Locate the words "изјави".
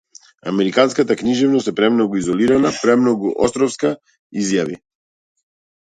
4.43-4.85